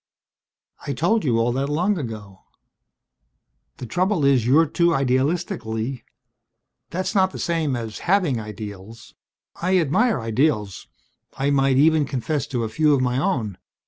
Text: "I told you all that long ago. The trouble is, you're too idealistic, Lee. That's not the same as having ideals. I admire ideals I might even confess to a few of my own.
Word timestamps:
"I 0.87 0.93
told 0.93 1.23
you 1.23 1.37
all 1.37 1.51
that 1.51 1.69
long 1.69 1.99
ago. 1.99 2.39
The 3.77 3.85
trouble 3.85 4.25
is, 4.25 4.47
you're 4.47 4.65
too 4.65 4.95
idealistic, 4.95 5.63
Lee. 5.63 6.03
That's 6.89 7.13
not 7.13 7.29
the 7.29 7.37
same 7.37 7.75
as 7.75 7.99
having 8.09 8.39
ideals. 8.39 9.13
I 9.61 9.77
admire 9.77 10.19
ideals 10.19 10.87
I 11.37 11.51
might 11.51 11.77
even 11.77 12.05
confess 12.05 12.47
to 12.47 12.63
a 12.63 12.67
few 12.67 12.95
of 12.95 13.01
my 13.01 13.19
own. 13.19 13.59